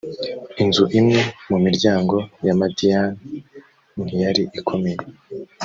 [0.63, 2.15] inzu imwe mu miryango
[2.47, 3.33] ya madiyani
[4.03, 5.01] ntiyari ikomeye